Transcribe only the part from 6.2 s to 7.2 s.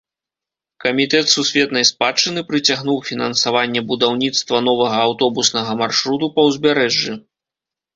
па ўзбярэжжы.